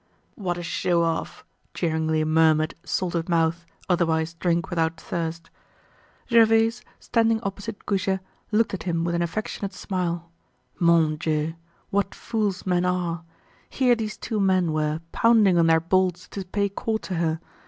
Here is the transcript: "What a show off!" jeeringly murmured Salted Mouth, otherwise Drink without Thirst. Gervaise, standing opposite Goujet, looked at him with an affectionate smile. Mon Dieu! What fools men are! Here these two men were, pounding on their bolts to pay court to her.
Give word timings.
"What 0.33 0.57
a 0.57 0.63
show 0.63 1.03
off!" 1.03 1.45
jeeringly 1.75 2.23
murmured 2.23 2.73
Salted 2.83 3.29
Mouth, 3.29 3.67
otherwise 3.87 4.33
Drink 4.33 4.71
without 4.71 4.99
Thirst. 4.99 5.51
Gervaise, 6.27 6.81
standing 6.99 7.39
opposite 7.41 7.85
Goujet, 7.85 8.19
looked 8.51 8.73
at 8.73 8.81
him 8.81 9.03
with 9.03 9.13
an 9.13 9.21
affectionate 9.21 9.73
smile. 9.75 10.31
Mon 10.79 11.17
Dieu! 11.17 11.53
What 11.91 12.15
fools 12.15 12.65
men 12.65 12.83
are! 12.83 13.23
Here 13.69 13.93
these 13.95 14.17
two 14.17 14.39
men 14.39 14.73
were, 14.73 15.01
pounding 15.11 15.59
on 15.59 15.67
their 15.67 15.79
bolts 15.79 16.27
to 16.29 16.43
pay 16.45 16.67
court 16.67 17.03
to 17.03 17.15
her. 17.17 17.39